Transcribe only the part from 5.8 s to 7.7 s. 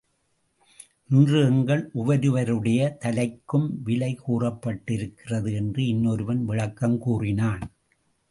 இன்னொருவன் விளக்கங் கூறினான்.